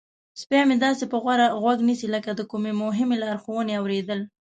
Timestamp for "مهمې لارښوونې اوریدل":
2.83-4.19